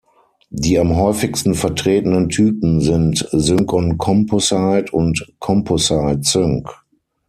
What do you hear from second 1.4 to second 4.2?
vertretenen Typen sind „Sync on